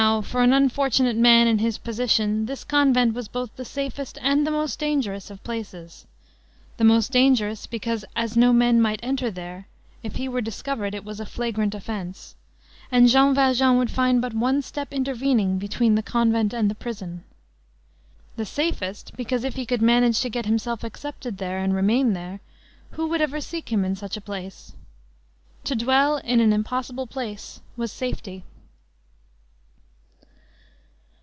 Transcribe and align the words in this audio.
Now, 0.01 0.21
for 0.23 0.41
an 0.41 0.51
unfortunate 0.51 1.15
man 1.15 1.45
in 1.47 1.59
his 1.59 1.77
position, 1.77 2.47
this 2.47 2.63
convent 2.63 3.13
was 3.13 3.27
both 3.27 3.55
the 3.55 3.63
safest 3.63 4.17
and 4.23 4.47
the 4.47 4.51
most 4.51 4.79
dangerous 4.79 5.29
of 5.29 5.43
places; 5.43 6.07
the 6.77 6.83
most 6.83 7.11
dangerous, 7.11 7.67
because, 7.67 8.03
as 8.15 8.35
no 8.35 8.51
men 8.51 8.81
might 8.81 8.99
enter 9.03 9.29
there, 9.29 9.67
if 10.01 10.15
he 10.15 10.27
were 10.27 10.41
discovered, 10.41 10.95
it 10.95 11.05
was 11.05 11.19
a 11.19 11.25
flagrant 11.25 11.75
offence, 11.75 12.35
and 12.91 13.09
Jean 13.09 13.35
Valjean 13.35 13.77
would 13.77 13.91
find 13.91 14.23
but 14.23 14.33
one 14.33 14.63
step 14.63 14.91
intervening 14.91 15.59
between 15.59 15.93
the 15.93 16.01
convent 16.01 16.51
and 16.51 16.79
prison; 16.79 17.23
the 18.37 18.45
safest, 18.45 19.15
because, 19.15 19.43
if 19.43 19.53
he 19.55 19.67
could 19.67 19.83
manage 19.83 20.19
to 20.21 20.29
get 20.31 20.47
himself 20.47 20.83
accepted 20.83 21.37
there 21.37 21.59
and 21.59 21.75
remain 21.75 22.13
there, 22.13 22.39
who 22.93 23.07
would 23.07 23.21
ever 23.21 23.39
seek 23.39 23.71
him 23.71 23.85
in 23.85 23.95
such 23.95 24.17
a 24.17 24.21
place? 24.21 24.73
To 25.65 25.75
dwell 25.75 26.17
in 26.17 26.39
an 26.39 26.53
impossible 26.53 27.05
place 27.05 27.61
was 27.77 27.91
safety. 27.91 28.45